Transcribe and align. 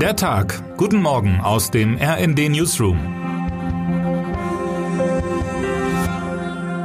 Der 0.00 0.14
Tag. 0.14 0.76
Guten 0.76 1.00
Morgen 1.00 1.40
aus 1.40 1.70
dem 1.70 1.96
RND 1.96 2.50
Newsroom. 2.50 2.98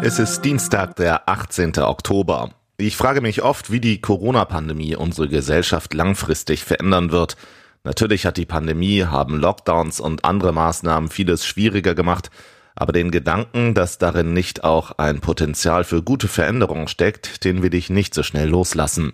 Es 0.01 0.17
ist 0.17 0.45
Dienstag, 0.45 0.95
der 0.95 1.27
18. 1.27 1.77
Oktober. 1.79 2.51
Ich 2.77 2.95
frage 2.95 3.19
mich 3.19 3.41
oft, 3.41 3.69
wie 3.69 3.81
die 3.81 3.99
Corona-Pandemie 3.99 4.95
unsere 4.95 5.27
Gesellschaft 5.27 5.93
langfristig 5.93 6.63
verändern 6.63 7.11
wird. 7.11 7.35
Natürlich 7.83 8.25
hat 8.25 8.37
die 8.37 8.45
Pandemie, 8.45 9.03
haben 9.03 9.41
Lockdowns 9.41 9.99
und 9.99 10.23
andere 10.23 10.53
Maßnahmen 10.53 11.09
vieles 11.09 11.45
schwieriger 11.45 11.95
gemacht, 11.95 12.31
aber 12.75 12.93
den 12.93 13.11
Gedanken, 13.11 13.73
dass 13.73 13.97
darin 13.97 14.31
nicht 14.31 14.63
auch 14.63 14.93
ein 14.97 15.19
Potenzial 15.19 15.83
für 15.83 16.01
gute 16.01 16.29
Veränderungen 16.29 16.87
steckt, 16.87 17.43
den 17.43 17.61
will 17.61 17.75
ich 17.75 17.89
nicht 17.89 18.13
so 18.13 18.23
schnell 18.23 18.47
loslassen. 18.47 19.11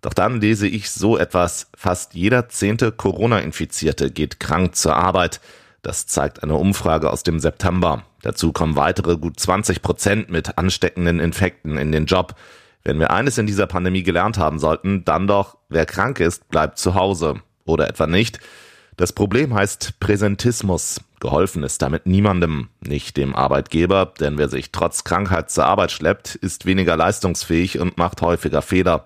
Doch 0.00 0.14
dann 0.14 0.40
lese 0.40 0.68
ich 0.68 0.90
so 0.90 1.18
etwas, 1.18 1.68
fast 1.74 2.14
jeder 2.14 2.48
zehnte 2.48 2.92
Corona-Infizierte 2.92 4.10
geht 4.10 4.38
krank 4.38 4.76
zur 4.76 4.96
Arbeit. 4.96 5.40
Das 5.82 6.06
zeigt 6.06 6.42
eine 6.42 6.54
Umfrage 6.54 7.10
aus 7.10 7.22
dem 7.22 7.40
September. 7.40 8.04
Dazu 8.22 8.52
kommen 8.52 8.76
weitere 8.76 9.16
gut 9.16 9.40
20 9.40 9.82
Prozent 9.82 10.30
mit 10.30 10.58
ansteckenden 10.58 11.20
Infekten 11.20 11.78
in 11.78 11.92
den 11.92 12.06
Job. 12.06 12.34
Wenn 12.84 13.00
wir 13.00 13.10
eines 13.10 13.38
in 13.38 13.46
dieser 13.46 13.66
Pandemie 13.66 14.02
gelernt 14.02 14.38
haben 14.38 14.58
sollten, 14.58 15.04
dann 15.04 15.26
doch, 15.26 15.58
wer 15.68 15.86
krank 15.86 16.20
ist, 16.20 16.48
bleibt 16.48 16.78
zu 16.78 16.94
Hause. 16.94 17.42
Oder 17.64 17.88
etwa 17.88 18.06
nicht. 18.06 18.40
Das 18.96 19.12
Problem 19.12 19.54
heißt 19.54 20.00
Präsentismus. 20.00 21.00
Geholfen 21.20 21.62
ist 21.62 21.82
damit 21.82 22.06
niemandem, 22.06 22.68
nicht 22.80 23.16
dem 23.16 23.34
Arbeitgeber, 23.34 24.12
denn 24.18 24.38
wer 24.38 24.48
sich 24.48 24.72
trotz 24.72 25.04
Krankheit 25.04 25.50
zur 25.50 25.66
Arbeit 25.66 25.92
schleppt, 25.92 26.34
ist 26.36 26.66
weniger 26.66 26.96
leistungsfähig 26.96 27.78
und 27.78 27.98
macht 27.98 28.22
häufiger 28.22 28.62
Fehler 28.62 29.04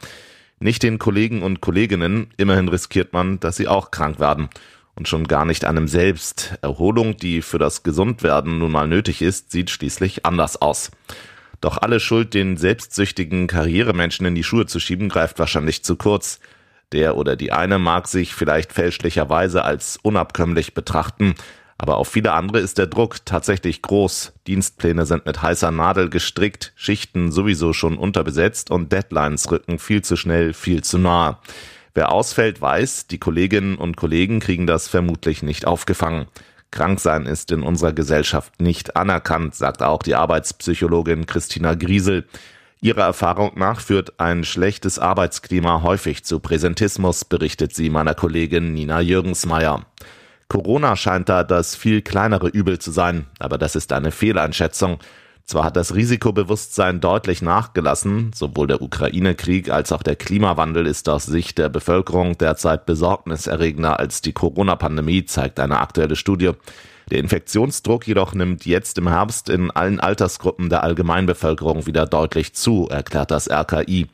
nicht 0.62 0.83
den 0.83 0.98
Kollegen 0.98 1.43
und 1.43 1.61
Kolleginnen, 1.61 2.29
immerhin 2.37 2.69
riskiert 2.69 3.12
man, 3.12 3.41
dass 3.41 3.57
sie 3.57 3.69
auch 3.69 3.91
krank 3.91 4.21
werden. 4.21 4.48
Und 4.95 5.09
schon 5.09 5.27
gar 5.27 5.45
nicht 5.45 5.65
einem 5.65 5.88
selbst. 5.88 6.55
Erholung, 6.61 7.16
die 7.16 7.41
für 7.41 7.59
das 7.59 7.82
Gesundwerden 7.82 8.59
nun 8.59 8.73
mal 8.73 8.87
nötig 8.87 9.23
ist, 9.23 9.51
sieht 9.51 9.71
schließlich 9.71 10.27
anders 10.27 10.60
aus. 10.60 10.91
Doch 11.63 11.79
alle 11.79 12.01
Schuld 12.01 12.35
den 12.35 12.57
selbstsüchtigen 12.57 13.46
Karrieremenschen 13.46 14.27
in 14.27 14.35
die 14.35 14.45
Schuhe 14.45 14.66
zu 14.66 14.80
schieben, 14.80 15.09
greift 15.09 15.38
wahrscheinlich 15.38 15.82
zu 15.82 15.96
kurz. 15.96 16.41
Der 16.93 17.16
oder 17.16 17.37
die 17.37 17.52
eine 17.52 17.79
mag 17.79 18.07
sich 18.07 18.35
vielleicht 18.35 18.73
fälschlicherweise 18.73 19.65
als 19.65 19.99
unabkömmlich 20.02 20.74
betrachten, 20.74 21.35
aber 21.83 21.97
auf 21.97 22.07
viele 22.07 22.30
andere 22.30 22.61
ist 22.61 22.79
der 22.79 22.87
Druck 22.87 23.27
tatsächlich 23.27 23.83
groß. 23.83 24.35
Dienstpläne 24.47 25.05
sind 25.05 25.27
mit 25.27 25.43
heißer 25.43 25.73
Nadel 25.73 26.11
gestrickt, 26.11 26.73
Schichten 26.77 27.33
sowieso 27.33 27.73
schon 27.73 27.99
unterbesetzt 27.99 28.71
und 28.71 28.93
Deadlines 28.93 29.51
rücken 29.51 29.80
viel 29.80 30.01
zu 30.01 30.15
schnell, 30.15 30.53
viel 30.53 30.85
zu 30.85 30.99
nah. 30.99 31.41
Wer 31.93 32.13
ausfällt, 32.13 32.60
weiß, 32.60 33.09
die 33.09 33.19
Kolleginnen 33.19 33.75
und 33.75 33.97
Kollegen 33.97 34.38
kriegen 34.38 34.69
das 34.69 34.87
vermutlich 34.87 35.43
nicht 35.43 35.66
aufgefangen. 35.66 36.29
Kranksein 36.71 37.27
ist 37.27 37.51
in 37.51 37.65
unserer 37.65 37.93
Gesellschaft 37.93 38.60
nicht 38.60 38.95
anerkannt, 38.95 39.57
sagt 39.57 39.83
auch 39.83 40.05
die 40.05 40.15
Arbeitspsychologin 40.15 41.27
Christina 41.27 41.75
Griesel. 41.75 42.29
Ihrer 42.80 43.03
Erfahrung 43.03 43.55
nach 43.57 43.80
führt 43.80 44.21
ein 44.21 44.45
schlechtes 44.45 45.01
Arbeitsklima 45.01 45.83
häufig 45.83 46.23
zu 46.23 46.38
Präsentismus, 46.38 47.25
berichtet 47.25 47.75
sie 47.75 47.91
meiner 47.91 48.15
Kollegin 48.15 48.73
Nina 48.73 49.01
Jürgensmeier. 49.01 49.85
Corona 50.52 50.96
scheint 50.96 51.30
da 51.30 51.45
das 51.45 51.74
viel 51.74 52.02
kleinere 52.02 52.48
Übel 52.48 52.78
zu 52.78 52.90
sein, 52.90 53.24
aber 53.38 53.56
das 53.56 53.74
ist 53.74 53.90
eine 53.90 54.10
Fehleinschätzung. 54.10 54.98
Zwar 55.46 55.64
hat 55.64 55.76
das 55.76 55.95
Risikobewusstsein 55.95 57.00
deutlich 57.00 57.40
nachgelassen, 57.40 58.32
sowohl 58.34 58.66
der 58.66 58.82
Ukraine-Krieg 58.82 59.70
als 59.70 59.92
auch 59.92 60.02
der 60.02 60.14
Klimawandel 60.14 60.86
ist 60.86 61.08
aus 61.08 61.24
Sicht 61.24 61.56
der 61.56 61.70
Bevölkerung 61.70 62.36
derzeit 62.36 62.84
besorgniserregender 62.84 63.98
als 63.98 64.20
die 64.20 64.34
Corona-Pandemie, 64.34 65.25
zeigt 65.25 65.58
eine 65.58 65.80
aktuelle 65.80 66.16
Studie. 66.16 66.50
Der 67.10 67.20
Infektionsdruck 67.20 68.06
jedoch 68.06 68.34
nimmt 68.34 68.66
jetzt 68.66 68.98
im 68.98 69.08
Herbst 69.08 69.48
in 69.48 69.70
allen 69.70 70.00
Altersgruppen 70.00 70.69
der 70.69 70.84
Allgemeinbevölkerung 70.84 71.86
wieder 71.86 72.04
deutlich 72.04 72.52
zu, 72.52 72.88
erklärt 72.91 73.30
das 73.30 73.50
RKI. 73.50 74.06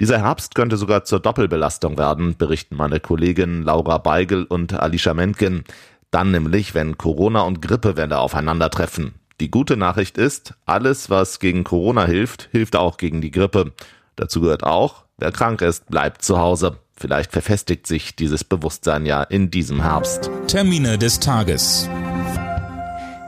Dieser 0.00 0.18
Herbst 0.18 0.54
könnte 0.54 0.76
sogar 0.76 1.04
zur 1.04 1.20
Doppelbelastung 1.20 1.98
werden, 1.98 2.36
berichten 2.36 2.76
meine 2.76 3.00
Kolleginnen 3.00 3.62
Laura 3.62 3.98
Beigel 3.98 4.44
und 4.44 4.72
Alicia 4.72 5.14
Mentgen. 5.14 5.64
Dann 6.10 6.30
nämlich, 6.30 6.74
wenn 6.74 6.98
Corona 6.98 7.42
und 7.42 7.62
Grippewelle 7.62 8.18
aufeinandertreffen. 8.18 9.14
Die 9.40 9.50
gute 9.50 9.76
Nachricht 9.76 10.16
ist, 10.16 10.54
alles, 10.64 11.10
was 11.10 11.40
gegen 11.40 11.64
Corona 11.64 12.06
hilft, 12.06 12.48
hilft 12.52 12.76
auch 12.76 12.96
gegen 12.96 13.20
die 13.20 13.32
Grippe. 13.32 13.72
Dazu 14.16 14.40
gehört 14.40 14.62
auch, 14.62 15.04
wer 15.18 15.32
krank 15.32 15.60
ist, 15.60 15.88
bleibt 15.88 16.22
zu 16.22 16.38
Hause. 16.38 16.78
Vielleicht 16.96 17.32
verfestigt 17.32 17.86
sich 17.86 18.14
dieses 18.14 18.44
Bewusstsein 18.44 19.06
ja 19.06 19.22
in 19.22 19.50
diesem 19.50 19.82
Herbst. 19.82 20.30
Termine 20.46 20.98
des 20.98 21.18
Tages. 21.18 21.88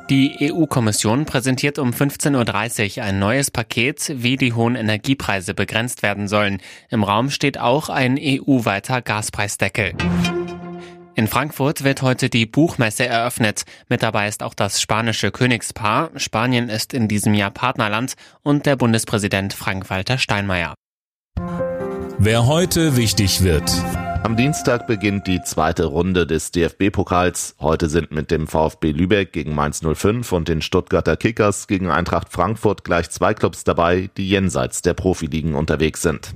Die 0.08 0.52
EU-Kommission 0.52 1.24
präsentiert 1.24 1.80
um 1.80 1.90
15.30 1.90 2.98
Uhr 2.98 3.04
ein 3.04 3.18
neues 3.18 3.50
Paket, 3.50 4.12
wie 4.14 4.36
die 4.36 4.52
hohen 4.52 4.76
Energiepreise 4.76 5.52
begrenzt 5.52 6.04
werden 6.04 6.28
sollen. 6.28 6.62
Im 6.90 7.02
Raum 7.02 7.30
steht 7.30 7.58
auch 7.58 7.88
ein 7.88 8.16
EU-weiter 8.16 9.02
Gaspreisdeckel. 9.02 9.94
In 11.16 11.26
Frankfurt 11.26 11.82
wird 11.82 12.02
heute 12.02 12.30
die 12.30 12.46
Buchmesse 12.46 13.06
eröffnet. 13.06 13.64
Mit 13.88 14.04
dabei 14.04 14.28
ist 14.28 14.44
auch 14.44 14.54
das 14.54 14.80
spanische 14.80 15.32
Königspaar. 15.32 16.10
Spanien 16.16 16.68
ist 16.68 16.94
in 16.94 17.08
diesem 17.08 17.34
Jahr 17.34 17.50
Partnerland 17.50 18.14
und 18.42 18.64
der 18.66 18.76
Bundespräsident 18.76 19.54
Frank-Walter 19.54 20.18
Steinmeier. 20.18 20.74
Wer 22.18 22.46
heute 22.46 22.96
wichtig 22.96 23.42
wird. 23.42 23.72
Am 24.22 24.36
Dienstag 24.36 24.86
beginnt 24.86 25.26
die 25.26 25.42
zweite 25.42 25.84
Runde 25.84 26.26
des 26.26 26.50
DFB-Pokals. 26.50 27.56
Heute 27.60 27.88
sind 27.88 28.10
mit 28.12 28.30
dem 28.30 28.46
VfB 28.46 28.92
Lübeck 28.92 29.32
gegen 29.32 29.54
Mainz 29.54 29.80
05 29.82 30.32
und 30.32 30.48
den 30.48 30.62
Stuttgarter 30.62 31.16
Kickers 31.16 31.66
gegen 31.66 31.90
Eintracht 31.90 32.30
Frankfurt 32.30 32.84
gleich 32.84 33.10
zwei 33.10 33.34
Clubs 33.34 33.64
dabei, 33.64 34.10
die 34.16 34.28
jenseits 34.28 34.82
der 34.82 34.94
Profiligen 34.94 35.54
unterwegs 35.54 36.02
sind. 36.02 36.34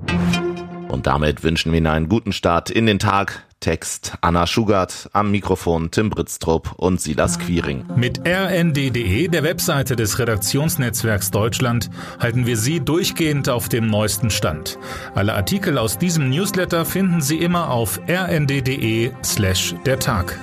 Und 0.88 1.06
damit 1.06 1.42
wünschen 1.42 1.72
wir 1.72 1.78
Ihnen 1.78 1.86
einen 1.86 2.08
guten 2.08 2.32
Start 2.32 2.70
in 2.70 2.86
den 2.86 2.98
Tag. 2.98 3.44
Text 3.60 4.14
Anna 4.22 4.46
Schugart, 4.46 5.10
am 5.12 5.30
Mikrofon 5.30 5.90
Tim 5.90 6.10
Britztrup 6.10 6.72
und 6.76 7.00
Silas 7.00 7.38
Quiring. 7.38 7.84
Mit 7.94 8.26
rnd.de, 8.26 9.28
der 9.28 9.42
Webseite 9.42 9.96
des 9.96 10.18
Redaktionsnetzwerks 10.18 11.30
Deutschland, 11.30 11.90
halten 12.18 12.46
wir 12.46 12.56
Sie 12.56 12.80
durchgehend 12.80 13.48
auf 13.48 13.68
dem 13.68 13.86
neuesten 13.86 14.30
Stand. 14.30 14.78
Alle 15.14 15.34
Artikel 15.34 15.78
aus 15.78 15.98
diesem 15.98 16.30
Newsletter 16.30 16.84
finden 16.84 17.20
Sie 17.20 17.38
immer 17.38 17.70
auf 17.70 18.00
rnd.de 18.08 19.12
slash 19.22 19.74
der 19.84 19.98
Tag. 19.98 20.38